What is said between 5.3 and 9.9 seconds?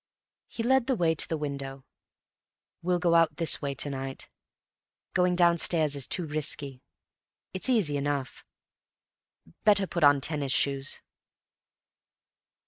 downstairs is too risky. It's easy enough; better